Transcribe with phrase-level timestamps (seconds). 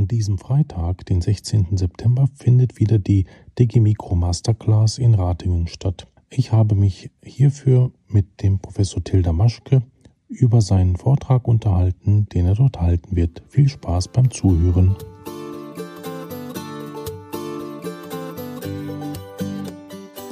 [0.00, 1.76] An diesem Freitag, den 16.
[1.76, 3.26] September, findet wieder die
[3.58, 6.06] Digimicro Masterclass in Ratingen statt.
[6.30, 9.82] Ich habe mich hierfür mit dem Professor Tilda Maschke
[10.26, 13.42] über seinen Vortrag unterhalten, den er dort halten wird.
[13.48, 14.96] Viel Spaß beim Zuhören.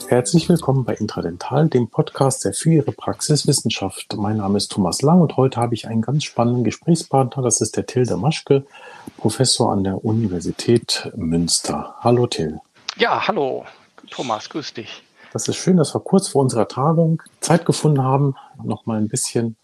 [0.08, 4.16] Herzlich willkommen bei Intradental, dem Podcast der für Ihre Praxiswissenschaft.
[4.16, 7.42] Mein Name ist Thomas Lang und heute habe ich einen ganz spannenden Gesprächspartner.
[7.42, 8.64] Das ist der Tilda Maschke,
[9.18, 11.94] Professor an der Universität Münster.
[12.00, 12.58] Hallo Till.
[12.96, 13.66] Ja, hallo
[14.10, 15.02] Thomas, grüß dich.
[15.34, 19.08] Das ist schön, dass wir kurz vor unserer Tagung Zeit gefunden haben, noch mal ein
[19.08, 19.56] bisschen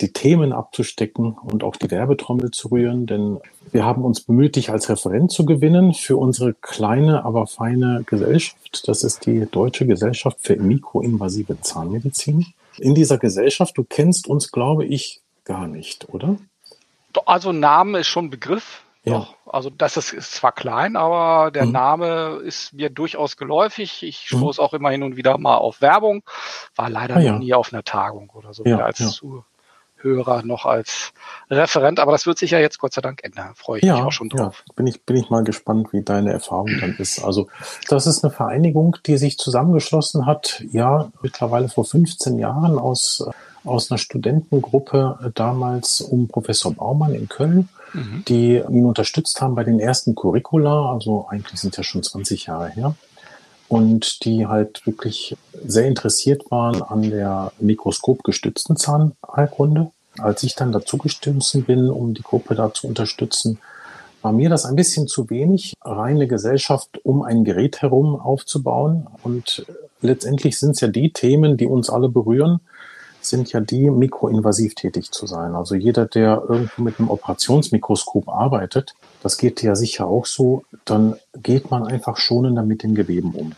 [0.00, 3.40] die Themen abzustecken und auch die Werbetrommel zu rühren, denn
[3.72, 8.88] wir haben uns bemüht, dich als Referent zu gewinnen für unsere kleine, aber feine Gesellschaft.
[8.88, 12.46] Das ist die Deutsche Gesellschaft für mikroinvasive Zahnmedizin.
[12.78, 16.36] In dieser Gesellschaft, du kennst uns, glaube ich, gar nicht, oder?
[17.26, 18.82] Also Name ist schon Begriff.
[19.04, 19.14] Ja.
[19.14, 19.34] Doch.
[19.46, 21.72] Also das ist, ist zwar klein, aber der mhm.
[21.72, 24.02] Name ist mir durchaus geläufig.
[24.02, 24.38] Ich mhm.
[24.38, 24.66] stoße mhm.
[24.66, 26.22] auch immer hin und wieder mal auf Werbung.
[26.76, 27.38] War leider ah, ja.
[27.38, 29.08] nie auf einer Tagung oder so, ja, als ja.
[29.08, 29.44] zu
[30.02, 31.12] Hörer noch als
[31.50, 33.52] Referent, aber das wird sich ja jetzt Gott sei Dank ändern.
[33.54, 34.64] Freue ich ja, mich auch schon drauf.
[34.66, 37.22] Ja, bin ich, bin ich mal gespannt, wie deine Erfahrung dann ist.
[37.24, 37.48] Also,
[37.88, 43.24] das ist eine Vereinigung, die sich zusammengeschlossen hat, ja, mittlerweile vor 15 Jahren aus,
[43.64, 48.24] aus einer Studentengruppe äh, damals um Professor Baumann in Köln, mhm.
[48.28, 52.68] die ihn unterstützt haben bei den ersten Curricula, also eigentlich sind ja schon 20 Jahre
[52.68, 52.94] her
[53.70, 59.92] und die halt wirklich sehr interessiert waren an der mikroskopgestützten Zahnheilkunde.
[60.18, 63.60] Als ich dann dazu gestoßen bin, um die Gruppe da zu unterstützen,
[64.22, 69.06] war mir das ein bisschen zu wenig, reine Gesellschaft um ein Gerät herum aufzubauen.
[69.22, 69.64] Und
[70.02, 72.58] letztendlich sind es ja die Themen, die uns alle berühren,
[73.20, 75.54] sind ja die, mikroinvasiv tätig zu sein.
[75.54, 81.16] Also jeder, der irgendwo mit einem Operationsmikroskop arbeitet, das geht ja sicher auch so, dann
[81.42, 83.52] geht man einfach schonender mit den Geweben um.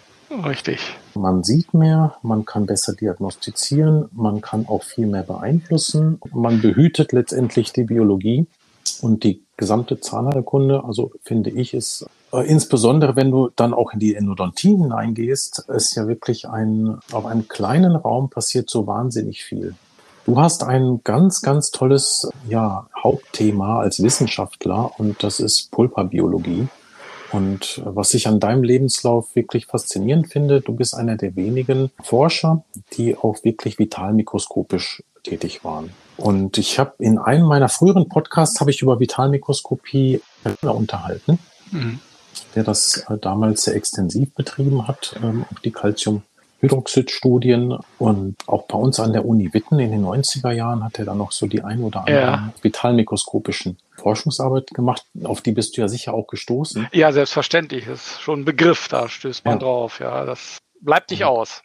[0.44, 0.80] Richtig.
[1.14, 7.12] Man sieht mehr, man kann besser diagnostizieren, man kann auch viel mehr beeinflussen, man behütet
[7.12, 8.46] letztendlich die Biologie
[9.02, 13.98] und die gesamte Zahnheilkunde, also finde ich, ist äh, insbesondere, wenn du dann auch in
[13.98, 19.74] die Endodontie hineingehst, ist ja wirklich ein, auf einem kleinen Raum passiert so wahnsinnig viel.
[20.24, 26.68] Du hast ein ganz, ganz tolles ja, Hauptthema als Wissenschaftler und das ist Pulperbiologie.
[27.32, 32.62] Und was ich an deinem Lebenslauf wirklich faszinierend finde, du bist einer der wenigen Forscher,
[32.92, 35.90] die auch wirklich vitalmikroskopisch tätig waren.
[36.16, 40.20] Und ich habe in einem meiner früheren Podcasts habe ich über Vitalmikroskopie
[40.60, 41.38] unterhalten,
[41.70, 42.00] mhm.
[42.54, 46.22] der das äh, damals sehr extensiv betrieben hat, ähm, auch die Calcium
[46.62, 51.04] Hydroxid-Studien und auch bei uns an der Uni Witten in den 90er Jahren hat er
[51.04, 52.52] dann noch so die ein oder anderen ja.
[52.62, 55.04] vitalmikroskopischen Forschungsarbeit gemacht.
[55.24, 56.88] Auf die bist du ja sicher auch gestoßen.
[56.92, 57.86] Ja, selbstverständlich.
[57.86, 59.60] Das ist schon ein Begriff, da stößt man ja.
[59.60, 59.98] drauf.
[59.98, 61.28] Ja, das bleibt nicht ja.
[61.28, 61.62] aus.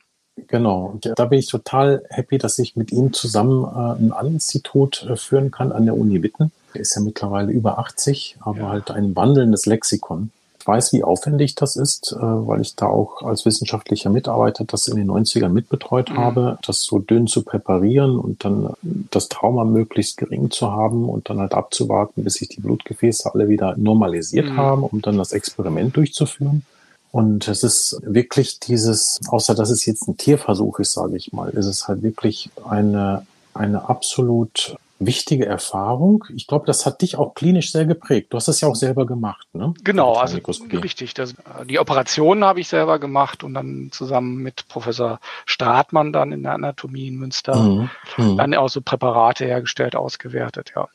[0.48, 0.86] Genau.
[0.86, 5.16] Und da bin ich total happy, dass ich mit ihm zusammen äh, ein Institut äh,
[5.16, 6.52] führen kann an der Uni Witten.
[6.74, 10.32] Er ist ja mittlerweile über 80, aber halt ein wandelndes Lexikon
[10.68, 14.98] weiß, wie aufwendig das ist, äh, weil ich da auch als wissenschaftlicher Mitarbeiter das in
[14.98, 16.18] den 90ern mitbetreut mhm.
[16.18, 21.30] habe, das so dünn zu präparieren und dann das Trauma möglichst gering zu haben und
[21.30, 24.58] dann halt abzuwarten, bis sich die Blutgefäße alle wieder normalisiert mhm.
[24.58, 26.66] haben, um dann das Experiment durchzuführen.
[27.12, 31.50] Und es ist wirklich dieses, außer dass es jetzt ein Tierversuch ist, sage ich mal,
[31.50, 36.26] ist es halt wirklich eine, eine absolut wichtige Erfahrung.
[36.36, 38.34] Ich glaube, das hat dich auch klinisch sehr geprägt.
[38.34, 39.74] Du hast das ja auch selber gemacht, ne?
[39.84, 40.40] Genau, also
[40.82, 41.14] richtig.
[41.14, 41.36] Das,
[41.70, 46.54] die Operationen habe ich selber gemacht und dann zusammen mit Professor Stratmann dann in der
[46.54, 47.90] Anatomie in Münster mhm.
[48.18, 48.38] Mhm.
[48.38, 50.88] dann auch so Präparate hergestellt, ausgewertet, ja.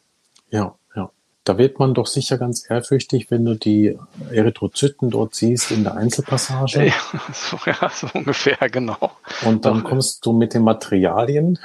[0.51, 1.11] Ja, ja.
[1.45, 3.99] Da wird man doch sicher ganz ehrfürchtig, wenn du die
[4.31, 6.87] Erythrozyten dort siehst in der Einzelpassage.
[6.93, 9.13] Ja, so, ja, so ungefähr, genau.
[9.45, 11.59] Und dann kommst du mit den Materialien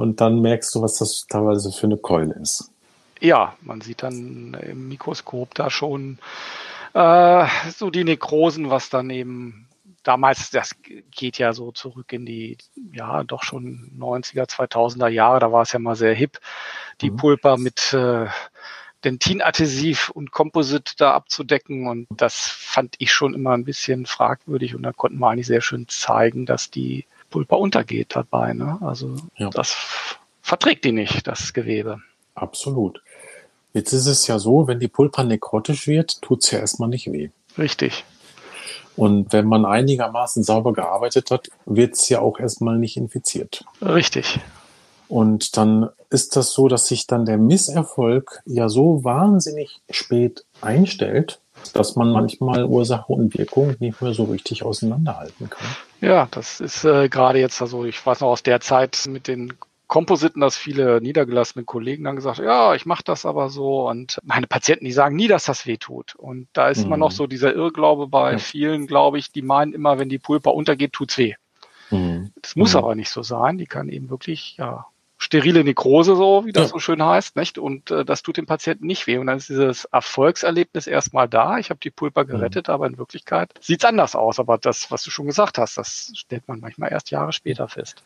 [0.00, 2.70] und dann merkst du, was das teilweise für eine Keule ist.
[3.20, 6.18] Ja, man sieht dann im Mikroskop da schon
[6.94, 9.68] äh, so die Nekrosen, was dann eben
[10.02, 10.74] damals, das
[11.10, 12.56] geht ja so zurück in die,
[12.94, 16.38] ja, doch schon 90er, 2000er Jahre, da war es ja mal sehr hip,
[17.02, 17.16] die mhm.
[17.18, 18.26] Pulpa mit äh,
[19.04, 24.82] Dentinadhesiv und Composite da abzudecken und das fand ich schon immer ein bisschen fragwürdig und
[24.82, 28.52] da konnten wir eigentlich sehr schön zeigen, dass die Pulpa untergeht dabei.
[28.52, 28.78] Ne?
[28.80, 29.50] Also ja.
[29.50, 29.76] das
[30.42, 32.00] verträgt die nicht, das Gewebe.
[32.34, 33.00] Absolut.
[33.72, 37.10] Jetzt ist es ja so, wenn die Pulpa nekrotisch wird, tut es ja erstmal nicht
[37.12, 37.30] weh.
[37.56, 38.04] Richtig.
[38.96, 43.64] Und wenn man einigermaßen sauber gearbeitet hat, wird es ja auch erstmal nicht infiziert.
[43.80, 44.40] Richtig.
[45.08, 51.40] Und dann ist das so, dass sich dann der Misserfolg ja so wahnsinnig spät einstellt,
[51.72, 55.66] dass man manchmal Ursache und Wirkung nicht mehr so richtig auseinanderhalten kann.
[56.00, 59.54] Ja, das ist äh, gerade jetzt, also ich weiß noch aus der Zeit mit den
[59.86, 64.46] Kompositen, dass viele niedergelassene Kollegen dann gesagt, ja, ich mache das aber so und meine
[64.46, 66.14] Patienten, die sagen nie, dass das weh tut.
[66.14, 66.86] Und da ist mhm.
[66.86, 68.38] immer noch so dieser Irrglaube bei ja.
[68.38, 71.34] vielen, glaube ich, die meinen immer, wenn die Pulpa untergeht, tut's weh.
[71.90, 72.32] Mhm.
[72.40, 72.78] Das muss mhm.
[72.78, 73.58] aber nicht so sein.
[73.58, 74.86] Die kann eben wirklich, ja,
[75.20, 76.72] sterile Nekrose, so wie das ja.
[76.72, 77.58] so schön heißt, nicht?
[77.58, 79.18] Und äh, das tut dem Patienten nicht weh.
[79.18, 81.58] Und dann ist dieses Erfolgserlebnis erstmal da.
[81.58, 82.74] Ich habe die Pulpa gerettet, mhm.
[82.74, 84.40] aber in Wirklichkeit sieht's anders aus.
[84.40, 88.02] Aber das, was du schon gesagt hast, das stellt man manchmal erst Jahre später fest.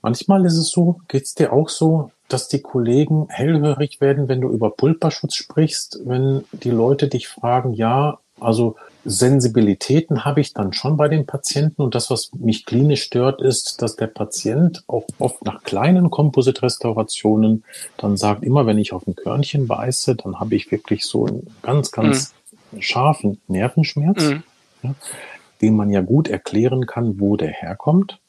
[0.00, 4.48] Manchmal ist es so, geht's dir auch so, dass die Kollegen hellhörig werden, wenn du
[4.50, 10.96] über Pulperschutz sprichst, wenn die Leute dich fragen, ja, also Sensibilitäten habe ich dann schon
[10.96, 15.44] bei den Patienten und das, was mich klinisch stört, ist, dass der Patient auch oft
[15.44, 17.64] nach kleinen Kompositrestaurationen
[17.98, 21.46] dann sagt, immer wenn ich auf ein Körnchen beiße, dann habe ich wirklich so einen
[21.62, 22.34] ganz, ganz
[22.70, 22.80] mhm.
[22.80, 24.42] scharfen Nervenschmerz, mhm.
[24.82, 24.94] ja,
[25.60, 28.20] den man ja gut erklären kann, wo der herkommt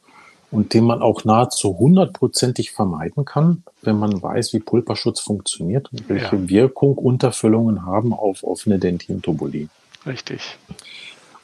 [0.51, 6.09] und den man auch nahezu hundertprozentig vermeiden kann, wenn man weiß, wie Pulperschutz funktioniert und
[6.09, 6.49] welche ja.
[6.49, 9.69] Wirkung Unterfüllungen haben auf offene Dentintubulie.
[10.05, 10.57] Richtig.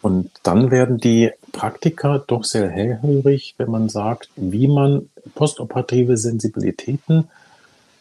[0.01, 7.29] Und dann werden die Praktiker doch sehr hellhörig, wenn man sagt, wie man postoperative Sensibilitäten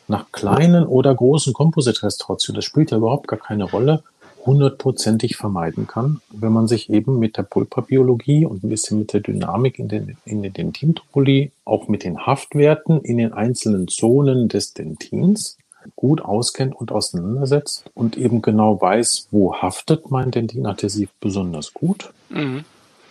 [0.09, 4.03] nach kleinen oder großen Kompositrestaurationen, das spielt ja überhaupt gar keine Rolle,
[4.45, 9.21] hundertprozentig vermeiden kann, wenn man sich eben mit der Pulperbiologie und ein bisschen mit der
[9.21, 14.73] Dynamik in den, in den Dentintopolie, auch mit den Haftwerten in den einzelnen Zonen des
[14.73, 15.59] Dentins
[15.97, 22.65] gut auskennt und auseinandersetzt und eben genau weiß, wo haftet mein Dentinadhesiv besonders gut, mhm.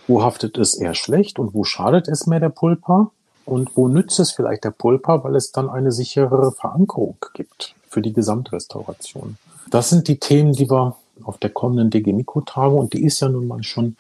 [0.08, 3.12] wo haftet es eher schlecht und wo schadet es mehr der Pulpa
[3.46, 8.02] und wo nützt es vielleicht der Pulpa, weil es dann eine sicherere Verankerung gibt für
[8.02, 9.38] die Gesamtrestauration.
[9.70, 13.30] Das sind die Themen, die wir auf der kommenden DG Mikro-Tagung und die ist ja
[13.30, 13.98] nun mal schon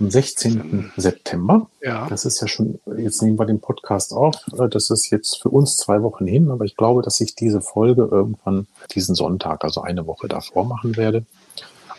[0.00, 0.92] am 16.
[0.96, 1.68] September.
[1.82, 2.06] Ja.
[2.08, 4.36] Das ist ja schon, jetzt nehmen wir den Podcast auf.
[4.70, 8.08] Das ist jetzt für uns zwei Wochen hin, aber ich glaube, dass ich diese Folge
[8.10, 11.24] irgendwann diesen Sonntag, also eine Woche davor machen werde,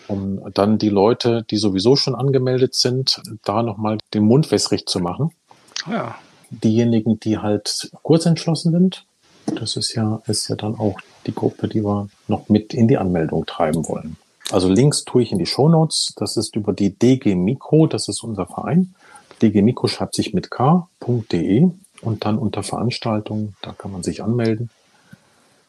[0.08, 5.00] um dann die Leute, die sowieso schon angemeldet sind, da nochmal den Mund wässrig zu
[5.00, 5.32] machen.
[5.90, 6.16] Ja.
[6.50, 9.06] Diejenigen, die halt kurz entschlossen sind,
[9.46, 12.98] das ist ja, ist ja dann auch die Gruppe, die wir noch mit in die
[12.98, 14.18] Anmeldung treiben wollen.
[14.52, 16.14] Also Links tue ich in die Show Notes.
[16.16, 18.96] Das ist über die DG Mikro, das ist unser Verein.
[19.42, 21.70] DG Mikro schreibt sich mit k.de
[22.02, 24.70] und dann unter Veranstaltungen, da kann man sich anmelden.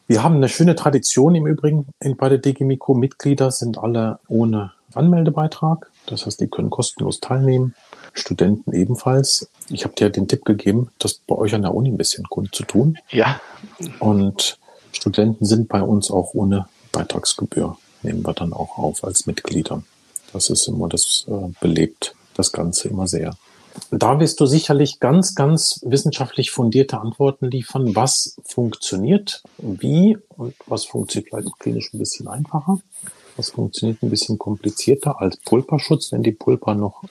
[0.07, 1.87] Wir haben eine schöne Tradition im Übrigen.
[2.17, 5.89] Bei der DG Mikro Mitglieder sind alle ohne Anmeldebeitrag.
[6.07, 7.75] Das heißt, die können kostenlos teilnehmen.
[8.13, 9.49] Studenten ebenfalls.
[9.69, 12.63] Ich habe dir den Tipp gegeben, das bei euch an der Uni ein bisschen zu
[12.63, 12.97] tun.
[13.09, 13.39] Ja.
[13.99, 14.59] Und
[14.91, 19.83] Studenten sind bei uns auch ohne Beitragsgebühr nehmen wir dann auch auf als Mitglieder.
[20.33, 23.35] Das ist immer, das äh, belebt das Ganze immer sehr.
[23.89, 30.85] Da wirst du sicherlich ganz, ganz wissenschaftlich fundierte Antworten liefern, was funktioniert, wie und was
[30.85, 32.79] funktioniert vielleicht klinisch ein bisschen einfacher,
[33.37, 37.03] was funktioniert ein bisschen komplizierter als Pulperschutz, wenn die Pulpa noch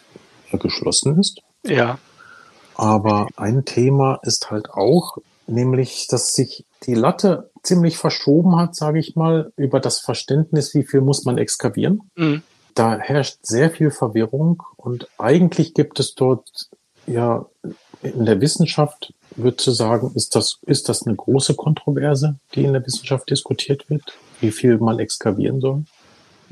[0.52, 1.40] geschlossen ist.
[1.64, 1.98] Ja.
[2.74, 8.98] Aber ein Thema ist halt auch, nämlich, dass sich die Latte ziemlich verschoben hat, sage
[8.98, 12.10] ich mal, über das Verständnis, wie viel muss man exkavieren.
[12.16, 12.42] Mhm.
[12.74, 16.70] Da herrscht sehr viel Verwirrung und eigentlich gibt es dort
[17.06, 17.46] ja
[18.02, 22.72] in der Wissenschaft, würde ich sagen, ist das, ist das eine große Kontroverse, die in
[22.72, 25.84] der Wissenschaft diskutiert wird, wie viel man exkavieren soll?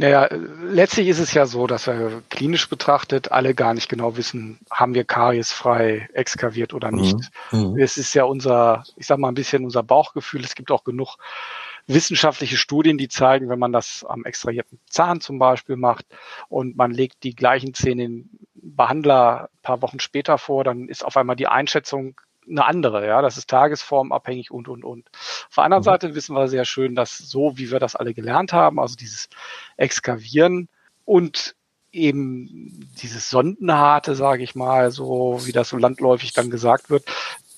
[0.01, 4.61] Naja, letztlich ist es ja so, dass wir klinisch betrachtet alle gar nicht genau wissen,
[4.71, 7.19] haben wir kariesfrei exkaviert oder nicht.
[7.51, 7.73] Mhm.
[7.73, 7.79] mhm.
[7.79, 10.45] Es ist ja unser, ich sag mal ein bisschen unser Bauchgefühl.
[10.45, 11.17] Es gibt auch genug
[11.89, 16.07] wissenschaftliche Studien, die zeigen, wenn man das am extrahierten Zahn zum Beispiel macht
[16.49, 21.05] und man legt die gleichen Zähne in Behandler ein paar Wochen später vor, dann ist
[21.05, 25.09] auf einmal die Einschätzung eine andere, ja, das ist tagesformabhängig und, und, und.
[25.13, 25.85] Auf der anderen mhm.
[25.85, 29.29] Seite wissen wir sehr schön, dass so, wie wir das alle gelernt haben, also dieses
[29.77, 30.69] Exkavieren
[31.05, 31.55] und
[31.93, 37.05] eben dieses Sondenharte, sage ich mal, so wie das so landläufig dann gesagt wird,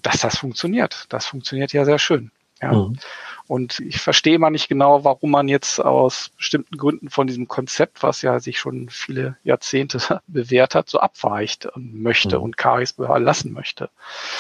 [0.02, 1.06] dass das funktioniert.
[1.08, 2.30] Das funktioniert ja sehr schön.
[2.62, 2.72] Ja.
[2.72, 2.98] Mhm.
[3.50, 8.04] Und ich verstehe mal nicht genau, warum man jetzt aus bestimmten Gründen von diesem Konzept,
[8.04, 12.44] was ja sich schon viele Jahrzehnte bewährt hat, so abweicht möchte mhm.
[12.44, 13.90] und Karies lassen möchte.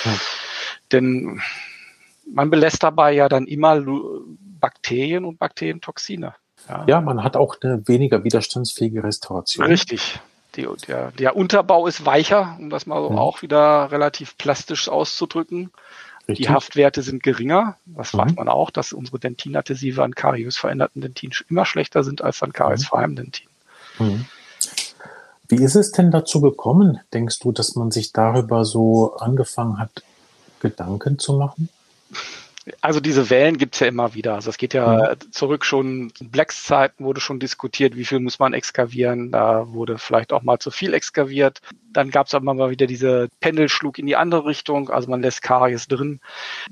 [0.04, 0.20] Mhm.
[0.92, 1.42] Denn
[2.32, 3.82] man belässt dabei ja dann immer
[4.60, 6.36] Bakterien und Bakterientoxine.
[6.68, 6.84] Ja.
[6.86, 9.66] ja, man hat auch eine weniger widerstandsfähige Restauration.
[9.66, 10.20] Richtig.
[10.54, 13.18] Die, der, der Unterbau ist weicher, um das mal so mhm.
[13.18, 15.72] auch wieder relativ plastisch auszudrücken.
[16.30, 16.46] Richtig.
[16.46, 17.76] Die Haftwerte sind geringer.
[17.86, 18.18] Das mhm.
[18.18, 22.52] weiß man auch, dass unsere Dentinadhesive an kariös veränderten Dentin immer schlechter sind als an
[22.52, 23.46] kariösfreiem Dentin.
[23.98, 24.26] Mhm.
[25.48, 30.04] Wie ist es denn dazu gekommen, denkst du, dass man sich darüber so angefangen hat,
[30.60, 31.68] Gedanken zu machen?
[32.80, 34.34] Also diese Wellen gibt es ja immer wieder.
[34.34, 35.32] Also es geht ja mhm.
[35.32, 39.30] zurück schon in Blacks Zeiten wurde schon diskutiert, wie viel muss man exkavieren.
[39.30, 41.60] Da wurde vielleicht auch mal zu viel exkaviert.
[41.92, 44.90] Dann gab es aber mal wieder diese Pendelschlug in die andere Richtung.
[44.90, 46.20] Also man lässt Karies drin,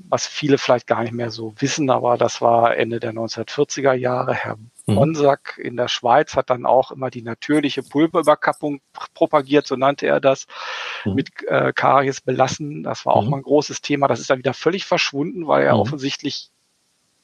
[0.07, 4.33] was viele vielleicht gar nicht mehr so wissen, aber das war Ende der 1940er Jahre.
[4.33, 4.57] Herr.
[4.95, 8.81] Bonsack in der Schweiz hat dann auch immer die natürliche Pulverüberkappung
[9.13, 10.47] propagiert, so nannte er das,
[11.05, 11.15] mhm.
[11.15, 12.83] mit äh, Karies belassen.
[12.83, 13.29] Das war auch mhm.
[13.31, 14.07] mal ein großes Thema.
[14.07, 15.81] Das ist dann wieder völlig verschwunden, weil er mhm.
[15.81, 16.49] offensichtlich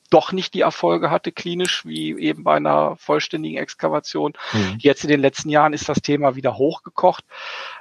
[0.10, 4.34] doch nicht die Erfolge hatte klinisch wie eben bei einer vollständigen Exkavation.
[4.54, 4.76] Mhm.
[4.80, 7.26] Jetzt in den letzten Jahren ist das Thema wieder hochgekocht.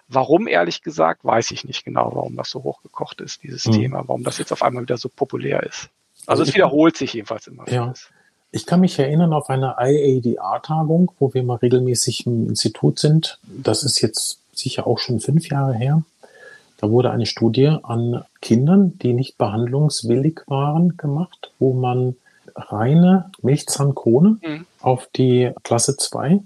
[0.08, 3.72] Warum, ehrlich gesagt, weiß ich nicht genau, warum das so hochgekocht ist, dieses mhm.
[3.72, 5.90] Thema, warum das jetzt auf einmal wieder so populär ist.
[6.26, 7.68] Also, also es wiederholt sich jedenfalls immer.
[7.68, 7.84] Ja.
[7.84, 8.10] Vieles.
[8.54, 13.40] Ich kann mich erinnern auf eine IADR-Tagung, wo wir mal regelmäßig im Institut sind.
[13.42, 16.04] Das ist jetzt sicher auch schon fünf Jahre her.
[16.78, 22.14] Da wurde eine Studie an Kindern, die nicht behandlungswillig waren, gemacht, wo man
[22.54, 24.66] reine Milchzahnkrone mhm.
[24.80, 26.38] auf die Klasse 2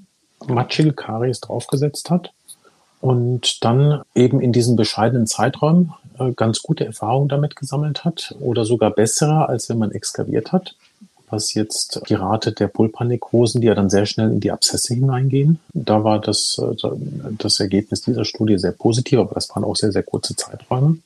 [0.47, 2.33] matschige Karies draufgesetzt hat
[3.03, 8.65] und dann eben in diesen bescheidenen Zeiträumen äh, ganz gute Erfahrungen damit gesammelt hat oder
[8.65, 10.75] sogar bessere, als wenn man exkaviert hat
[11.31, 15.59] was jetzt die Rate der Pulpanekrosen, die ja dann sehr schnell in die Abszesse hineingehen.
[15.73, 16.89] Da war das, äh,
[17.39, 20.99] das Ergebnis dieser Studie sehr positiv, aber das waren auch sehr, sehr kurze Zeiträume.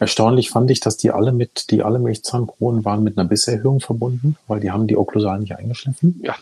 [0.00, 4.36] Erstaunlich fand ich, dass die alle mit, die alle Milchzahnkronen waren mit einer Bisserhöhung verbunden,
[4.46, 6.20] weil die haben die Okklusal nicht eingeschliffen.
[6.22, 6.36] Ja,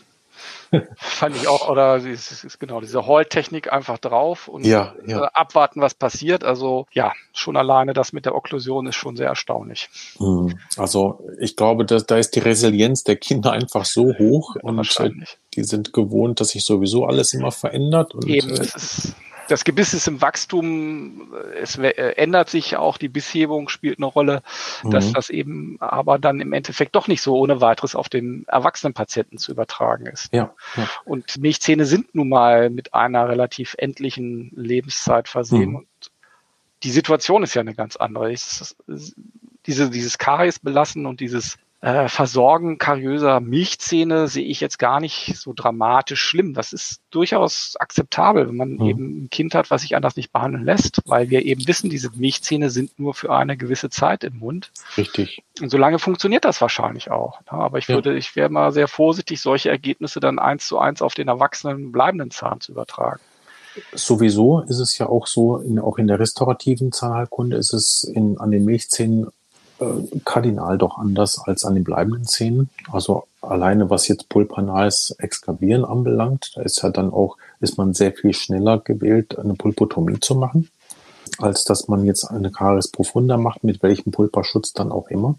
[0.97, 5.25] Fand ich auch, oder es ist genau diese Heultechnik einfach drauf und ja, ja.
[5.25, 6.43] Äh, abwarten, was passiert.
[6.43, 9.89] Also ja, schon alleine das mit der Okklusion ist schon sehr erstaunlich.
[10.17, 10.57] Hm.
[10.77, 14.99] Also ich glaube, dass, da ist die Resilienz der Kinder einfach so hoch ja, und
[14.99, 15.11] äh,
[15.53, 18.13] die sind gewohnt, dass sich sowieso alles immer verändert.
[18.13, 19.15] Und, Eben, äh, es ist
[19.47, 24.41] das Gebiss ist im Wachstum, es äh, ändert sich auch, die Bisshebung spielt eine Rolle,
[24.83, 24.91] mhm.
[24.91, 28.93] dass das eben aber dann im Endeffekt doch nicht so ohne weiteres auf den erwachsenen
[28.93, 30.33] Patienten zu übertragen ist.
[30.33, 30.89] Ja, ja.
[31.05, 35.69] Und Milchzähne sind nun mal mit einer relativ endlichen Lebenszeit versehen.
[35.69, 35.75] Mhm.
[35.75, 35.87] Und
[36.83, 38.33] die Situation ist ja eine ganz andere.
[39.65, 45.37] diese, dieses Karies belassen und dieses äh, Versorgen kariöser Milchzähne sehe ich jetzt gar nicht
[45.37, 46.55] so dramatisch schlimm.
[46.55, 48.85] Das ist durchaus akzeptabel, wenn man mhm.
[48.85, 52.09] eben ein Kind hat, was sich anders nicht behandeln lässt, weil wir eben wissen, diese
[52.15, 54.71] Milchzähne sind nur für eine gewisse Zeit im Mund.
[54.97, 55.43] Richtig.
[55.61, 57.41] Und solange funktioniert das wahrscheinlich auch.
[57.41, 57.51] Ne?
[57.51, 58.17] Aber ich würde, ja.
[58.17, 62.31] ich wäre mal sehr vorsichtig, solche Ergebnisse dann eins zu eins auf den erwachsenen bleibenden
[62.31, 63.21] Zahn zu übertragen.
[63.93, 68.39] Sowieso ist es ja auch so, in, auch in der restaurativen Zahnheilkunde ist es in,
[68.39, 69.27] an den Milchzähnen
[69.79, 72.69] äh, kardinal doch anders als an den bleibenden Zähnen.
[72.91, 78.13] Also alleine was jetzt pulpanales Exkavieren anbelangt, da ist ja dann auch, ist man sehr
[78.13, 80.69] viel schneller gewählt, eine Pulpotomie zu machen,
[81.39, 85.35] als dass man jetzt eine Caries profunda macht, mit welchem Pulperschutz dann auch immer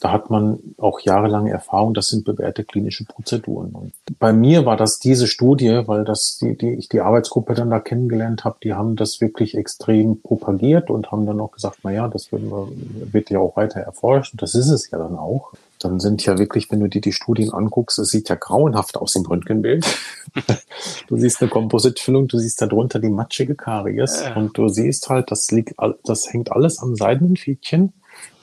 [0.00, 3.72] da hat man auch jahrelange Erfahrung, das sind bewährte klinische Prozeduren.
[3.72, 7.70] Und bei mir war das diese Studie, weil das die, die ich die Arbeitsgruppe dann
[7.70, 11.92] da kennengelernt habe, die haben das wirklich extrem propagiert und haben dann auch gesagt, na
[11.92, 15.52] ja, das wir, wird ja auch weiter erforscht und das ist es ja dann auch.
[15.80, 19.14] Dann sind ja wirklich, wenn du dir die Studien anguckst, es sieht ja grauenhaft aus
[19.14, 19.86] im Röntgenbild.
[21.08, 24.34] du siehst eine Kompositfüllung, du siehst darunter die matschige Karies ja.
[24.34, 27.92] und du siehst halt, das liegt, das hängt alles am Seidenfädchen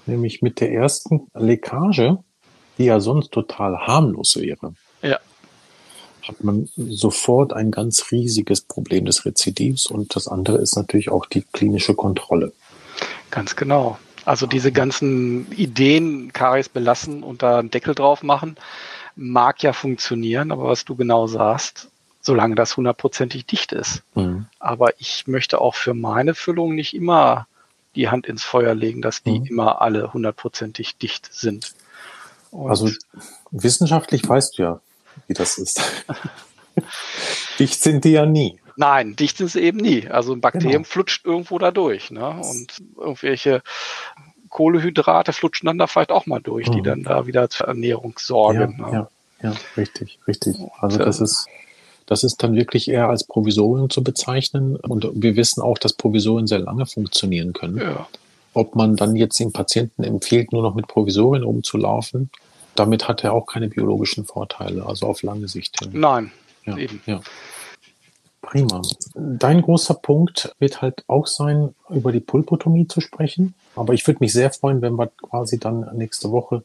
[0.07, 2.17] nämlich mit der ersten Leckage,
[2.77, 4.73] die ja sonst total harmlos wäre.
[5.01, 5.19] Ja.
[6.27, 11.25] Hat man sofort ein ganz riesiges Problem des Rezidivs und das andere ist natürlich auch
[11.25, 12.51] die klinische Kontrolle.
[13.31, 13.99] Ganz genau.
[14.25, 18.55] Also diese ganzen Ideen, Karies belassen und da einen Deckel drauf machen,
[19.15, 21.89] mag ja funktionieren, aber was du genau sagst,
[22.21, 24.01] solange das hundertprozentig dicht ist.
[24.15, 24.47] Mhm.
[24.59, 27.47] Aber ich möchte auch für meine Füllung nicht immer
[27.95, 29.45] die Hand ins Feuer legen, dass die mhm.
[29.45, 31.73] immer alle hundertprozentig dicht sind.
[32.51, 32.89] Und also
[33.51, 34.81] wissenschaftlich weißt du ja,
[35.27, 35.81] wie das ist.
[37.59, 38.59] dicht sind die ja nie.
[38.77, 40.07] Nein, dicht sind sie eben nie.
[40.09, 40.91] Also ein Bakterium genau.
[40.91, 42.11] flutscht irgendwo da durch.
[42.11, 42.29] Ne?
[42.29, 43.61] Und irgendwelche
[44.49, 46.73] Kohlehydrate flutschen dann da vielleicht auch mal durch, mhm.
[46.73, 48.77] die dann da wieder zur Ernährung sorgen.
[48.79, 49.09] Ja, ne?
[49.41, 50.57] ja, ja, richtig, richtig.
[50.79, 51.47] Also das ist
[52.05, 54.75] das ist dann wirklich eher als Provisorium zu bezeichnen.
[54.75, 57.77] Und wir wissen auch, dass Provisorien sehr lange funktionieren können.
[57.77, 58.07] Ja.
[58.53, 62.29] Ob man dann jetzt den Patienten empfiehlt, nur noch mit Provisorien umzulaufen,
[62.75, 65.91] damit hat er auch keine biologischen Vorteile, also auf lange Sicht hin.
[65.93, 66.31] Nein,
[66.65, 67.01] ja, eben.
[67.05, 67.21] Ja.
[68.41, 68.81] Prima.
[69.15, 73.55] Dein großer Punkt wird halt auch sein, über die Pulpotomie zu sprechen.
[73.75, 76.63] Aber ich würde mich sehr freuen, wenn wir quasi dann nächste Woche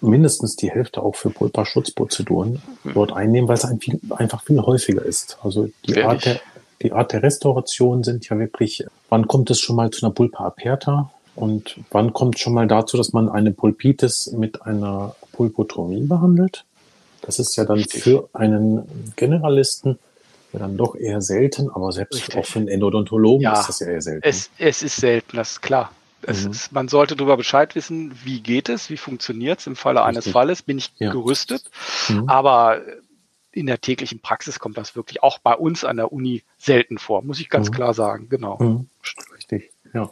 [0.00, 2.92] mindestens die Hälfte auch für Pulpa-Schutzprozeduren mhm.
[2.94, 5.38] dort einnehmen, weil es ein viel, einfach viel häufiger ist.
[5.42, 6.40] Also die Art, der,
[6.82, 10.44] die Art der Restauration sind ja wirklich, wann kommt es schon mal zu einer Pulpa
[10.44, 16.64] aperta und wann kommt schon mal dazu, dass man eine Pulpitis mit einer Pulpotomie behandelt?
[17.22, 19.98] Das ist ja dann für einen Generalisten
[20.52, 22.36] ja dann doch eher selten, aber selbst Richtig.
[22.36, 24.26] auch für einen Endodontologen ja, ist das ja eher selten.
[24.26, 25.92] Es, es ist selten, das ist klar.
[26.26, 26.50] Mhm.
[26.50, 30.08] Ist, man sollte darüber Bescheid wissen, wie geht es, wie funktioniert es im Falle Richtig.
[30.08, 31.10] eines Falles, bin ich ja.
[31.12, 31.70] gerüstet.
[32.08, 32.28] Mhm.
[32.28, 32.82] Aber
[33.52, 37.22] in der täglichen Praxis kommt das wirklich auch bei uns an der Uni selten vor,
[37.22, 37.74] muss ich ganz mhm.
[37.74, 38.28] klar sagen.
[38.28, 38.58] Genau.
[38.58, 38.88] Mhm.
[39.34, 40.10] Richtig, ja.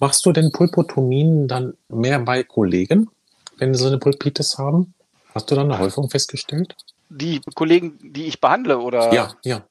[0.00, 3.10] Machst du denn Pulpotomien dann mehr bei Kollegen,
[3.58, 4.94] wenn sie so eine Pulpitis haben?
[5.34, 6.76] Hast du dann eine Häufung festgestellt?
[7.08, 9.12] Die Kollegen, die ich behandle, oder?
[9.12, 9.64] Ja, ja.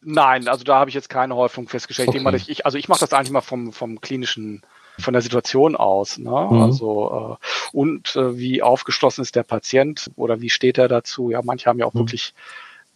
[0.00, 2.08] Nein, also da habe ich jetzt keine Häufung festgestellt.
[2.08, 2.42] Okay.
[2.46, 4.62] Ich, also ich mache das eigentlich mal vom, vom klinischen
[4.98, 6.18] von der Situation aus.
[6.18, 6.30] Ne?
[6.30, 6.62] Mhm.
[6.62, 11.30] Also äh, und äh, wie aufgeschlossen ist der Patient oder wie steht er dazu?
[11.30, 12.00] Ja, manche haben ja auch mhm.
[12.00, 12.34] wirklich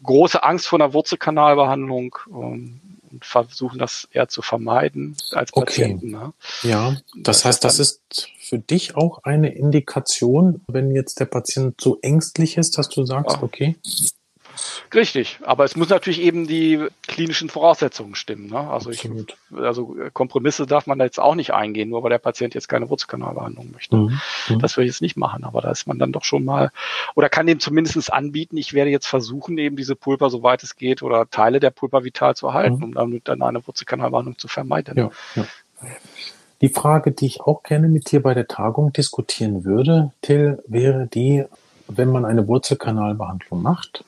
[0.03, 2.81] große Angst vor einer Wurzelkanalbehandlung ähm,
[3.11, 6.15] und versuchen das eher zu vermeiden als Patienten.
[6.15, 6.27] Okay.
[6.27, 6.33] Ne?
[6.63, 11.81] Ja, das, das heißt, das ist für dich auch eine Indikation, wenn jetzt der Patient
[11.81, 13.43] so ängstlich ist, dass du sagst, ja.
[13.43, 13.77] okay.
[14.95, 18.49] Richtig, aber es muss natürlich eben die klinischen Voraussetzungen stimmen.
[18.49, 18.59] Ne?
[18.59, 19.09] Also, ich,
[19.57, 22.89] also Kompromisse darf man da jetzt auch nicht eingehen, nur weil der Patient jetzt keine
[22.91, 23.97] Wurzelkanalbehandlung möchte.
[23.97, 24.21] Mhm.
[24.49, 24.59] mhm.
[24.59, 26.71] Das will ich jetzt nicht machen, aber da ist man dann doch schon mal,
[27.15, 31.03] oder kann dem zumindest anbieten, ich werde jetzt versuchen, eben diese Pulper, soweit es geht,
[31.03, 32.85] oder Teile der Pulper vital zu erhalten, mhm.
[32.85, 34.97] um damit dann eine Wurzelkanalbehandlung zu vermeiden.
[34.97, 35.47] Ja, ja.
[36.61, 41.07] Die Frage, die ich auch gerne mit dir bei der Tagung diskutieren würde, Till, wäre
[41.07, 41.45] die,
[41.89, 44.05] wenn man eine Wurzelkanalbehandlung macht,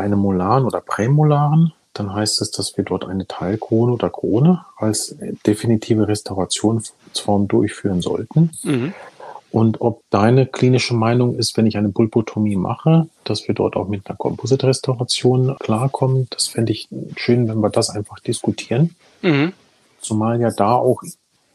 [0.00, 5.16] einem molaren oder prämolaren, dann heißt es, dass wir dort eine Teilkrone oder Krone als
[5.46, 8.50] definitive Restaurationsform durchführen sollten.
[8.62, 8.92] Mhm.
[9.52, 13.86] Und ob deine klinische Meinung ist, wenn ich eine Pulpotomie mache, dass wir dort auch
[13.86, 18.96] mit einer Composite-Restauration klarkommen, das fände ich schön, wenn wir das einfach diskutieren.
[19.22, 19.52] Mhm.
[20.00, 21.00] Zumal ja da auch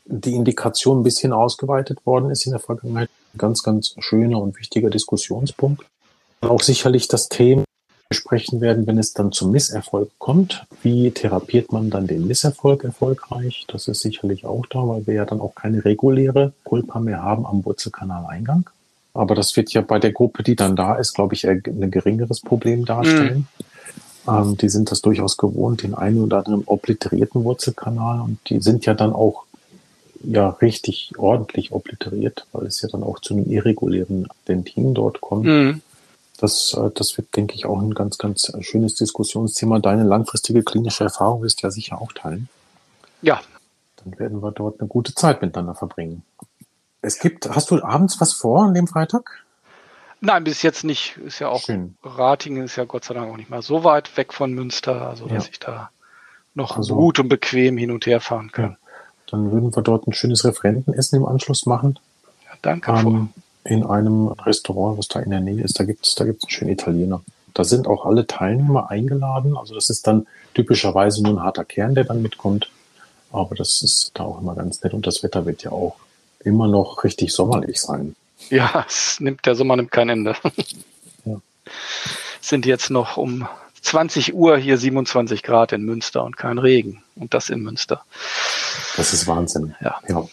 [0.05, 3.09] die Indikation ein bisschen ausgeweitet worden ist in der Vergangenheit.
[3.37, 5.83] Ganz, ganz schöner und wichtiger Diskussionspunkt.
[6.39, 7.65] Auch sicherlich das Thema,
[8.09, 10.65] besprechen werden, wenn es dann zum Misserfolg kommt.
[10.81, 13.65] Wie therapiert man dann den Misserfolg erfolgreich?
[13.67, 17.45] Das ist sicherlich auch da, weil wir ja dann auch keine reguläre Pulpa mehr haben
[17.45, 18.67] am Wurzelkanaleingang.
[19.13, 22.41] Aber das wird ja bei der Gruppe, die dann da ist, glaube ich, ein geringeres
[22.41, 23.47] Problem darstellen.
[24.25, 24.33] Mhm.
[24.33, 28.21] Ähm, die sind das durchaus gewohnt, den einen oder anderen obliterierten Wurzelkanal.
[28.21, 29.45] Und die sind ja dann auch
[30.23, 35.45] ja richtig ordentlich obliteriert, weil es ja dann auch zu einem irregulären Dentin dort kommt.
[35.45, 35.81] Mhm.
[36.39, 39.79] Das, äh, das wird, denke ich, auch ein ganz, ganz schönes Diskussionsthema.
[39.79, 42.49] Deine langfristige klinische Erfahrung wirst du ja sicher auch teilen.
[43.21, 43.41] Ja.
[43.97, 46.23] Dann werden wir dort eine gute Zeit miteinander verbringen.
[47.01, 49.43] Es gibt, hast du abends was vor an dem Freitag?
[50.21, 51.17] Nein, bis jetzt nicht.
[51.17, 51.95] Ist ja auch, Schön.
[52.03, 55.27] Ratingen ist ja Gott sei Dank auch nicht mal so weit weg von Münster, also
[55.27, 55.51] dass ja.
[55.51, 55.89] ich da
[56.55, 58.71] noch also, gut und bequem hin und her fahren kann.
[58.71, 58.77] Ja.
[59.27, 61.99] Dann würden wir dort ein schönes Referentenessen im Anschluss machen.
[62.45, 62.91] Ja, danke.
[62.91, 63.29] Ähm,
[63.63, 65.79] in einem Restaurant, was da in der Nähe ist.
[65.79, 67.21] Da gibt es da gibt's einen schönen Italiener.
[67.53, 69.57] Da sind auch alle Teilnehmer eingeladen.
[69.57, 72.69] Also das ist dann typischerweise nur ein harter Kern, der dann mitkommt.
[73.31, 74.93] Aber das ist da auch immer ganz nett.
[74.93, 75.95] Und das Wetter wird ja auch
[76.39, 78.15] immer noch richtig sommerlich sein.
[78.49, 80.35] Ja, es nimmt, der Sommer nimmt kein Ende.
[81.25, 81.35] Ja.
[82.39, 83.45] sind jetzt noch um
[83.81, 87.03] 20 Uhr hier 27 Grad in Münster und kein Regen.
[87.15, 88.05] Und das in Münster.
[88.95, 89.75] Das ist Wahnsinn.
[89.81, 89.99] Ja.
[90.07, 90.27] ja.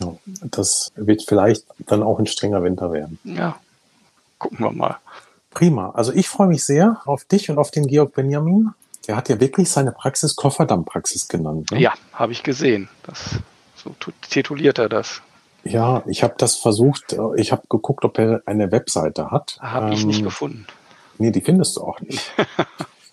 [0.00, 3.18] Ja, das wird vielleicht dann auch ein strenger Winter werden.
[3.24, 3.58] Ja,
[4.38, 4.96] gucken wir mal.
[5.50, 5.90] Prima.
[5.90, 8.70] Also ich freue mich sehr auf dich und auf den Georg Benjamin.
[9.06, 11.70] Der hat ja wirklich seine Praxis Kofferdammpraxis genannt.
[11.72, 11.80] Ne?
[11.80, 12.88] Ja, habe ich gesehen.
[13.04, 13.38] Das,
[13.74, 13.94] so
[14.28, 15.22] tituliert er das.
[15.64, 17.16] Ja, ich habe das versucht.
[17.36, 19.58] Ich habe geguckt, ob er eine Webseite hat.
[19.60, 20.66] Habe ähm, ich nicht ähm, gefunden.
[21.18, 22.32] Nee, die findest du auch nicht.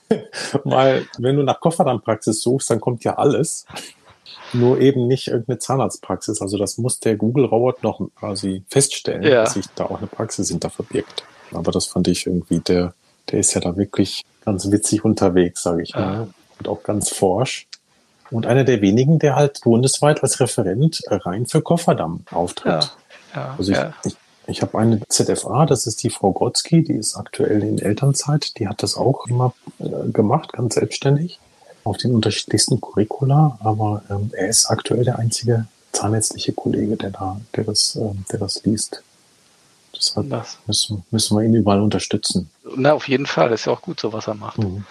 [0.63, 3.65] Weil, wenn du nach Kofferdammpraxis suchst, dann kommt ja alles
[4.53, 6.41] nur eben nicht irgendeine Zahnarztpraxis.
[6.41, 9.43] Also das muss der Google-Robot noch quasi feststellen, ja.
[9.43, 11.23] dass sich da auch eine Praxis hinter verbirgt.
[11.51, 12.93] Aber das fand ich irgendwie, der,
[13.31, 16.27] der ist ja da wirklich ganz witzig unterwegs, sage ich mal.
[16.59, 17.67] Und auch ganz forsch.
[18.31, 22.83] Und einer der wenigen, der halt bundesweit als Referent rein für Kofferdamm auftritt.
[22.83, 22.91] Ja.
[23.35, 23.55] Ja.
[23.57, 27.63] Also ich, ich, ich habe eine ZFA, das ist die Frau Grotzky, die ist aktuell
[27.63, 31.39] in Elternzeit, die hat das auch immer äh, gemacht, ganz selbstständig
[31.87, 37.39] auf den unterschiedlichsten Curricula, aber ähm, er ist aktuell der einzige zahnärztliche Kollege, der da,
[37.55, 39.03] der das, ähm, der das liest.
[39.95, 40.57] Deshalb das.
[40.67, 42.49] Müssen, müssen wir ihn überall unterstützen.
[42.75, 43.49] Na, auf jeden Fall.
[43.49, 44.59] Das ist ja auch gut, so was er macht.
[44.59, 44.85] Mhm.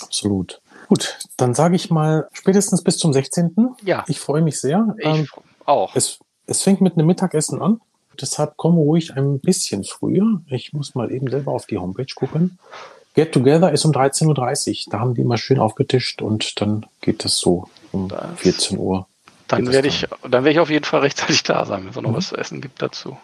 [0.00, 0.60] Absolut.
[0.88, 3.74] Gut, dann sage ich mal spätestens bis zum 16.
[3.82, 4.04] Ja.
[4.06, 4.94] Ich freue mich sehr.
[4.98, 5.26] Ich Ähm,
[5.64, 5.96] auch.
[5.96, 7.80] es, es fängt mit einem Mittagessen an.
[8.20, 10.40] Deshalb komme ruhig ein bisschen früher.
[10.46, 12.58] Ich muss mal eben selber auf die Homepage gucken.
[13.14, 14.92] Get Together ist um 13.30 Uhr.
[14.92, 19.06] Da haben die mal schön aufgetischt und dann geht es so um Das- 14 Uhr.
[19.48, 22.10] Dann werde ich, dann werde ich auf jeden Fall rechtzeitig da sein, wenn es noch
[22.10, 22.14] Mhm.
[22.16, 23.16] was zu essen gibt dazu.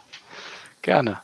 [0.82, 1.18] Gerne.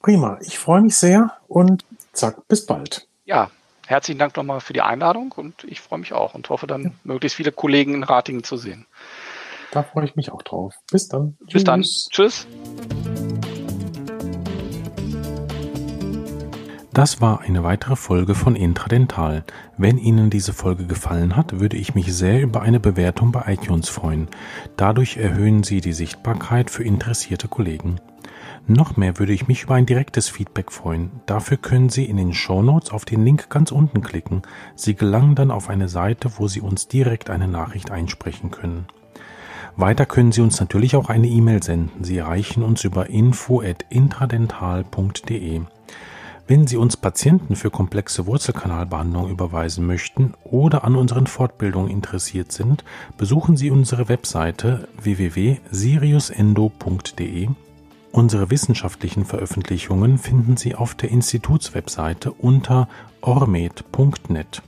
[0.00, 0.38] Prima.
[0.42, 3.06] Ich freue mich sehr und zack, bis bald.
[3.24, 3.50] Ja,
[3.86, 7.36] herzlichen Dank nochmal für die Einladung und ich freue mich auch und hoffe dann möglichst
[7.36, 8.86] viele Kollegen in Ratingen zu sehen.
[9.70, 10.74] Da freue ich mich auch drauf.
[10.90, 11.36] Bis dann.
[11.50, 11.82] Bis dann.
[11.82, 12.46] Tschüss.
[16.92, 19.44] Das war eine weitere Folge von Intradental.
[19.78, 23.88] Wenn Ihnen diese Folge gefallen hat, würde ich mich sehr über eine Bewertung bei iTunes
[23.88, 24.28] freuen.
[24.76, 27.98] Dadurch erhöhen Sie die Sichtbarkeit für interessierte Kollegen.
[28.66, 31.22] Noch mehr würde ich mich über ein direktes Feedback freuen.
[31.24, 34.42] Dafür können Sie in den Shownotes auf den Link ganz unten klicken.
[34.76, 38.84] Sie gelangen dann auf eine Seite, wo Sie uns direkt eine Nachricht einsprechen können.
[39.76, 42.04] Weiter können Sie uns natürlich auch eine E-Mail senden.
[42.04, 45.62] Sie erreichen uns über info@intradental.de.
[46.48, 52.84] Wenn Sie uns Patienten für komplexe Wurzelkanalbehandlung überweisen möchten oder an unseren Fortbildungen interessiert sind,
[53.16, 57.48] besuchen Sie unsere Webseite www.siriusendo.de.
[58.10, 62.88] Unsere wissenschaftlichen Veröffentlichungen finden Sie auf der Institutswebseite unter
[63.20, 64.62] ormed.net.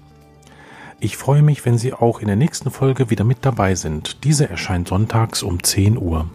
[1.00, 4.22] Ich freue mich, wenn Sie auch in der nächsten Folge wieder mit dabei sind.
[4.24, 6.30] Diese erscheint sonntags um 10 Uhr.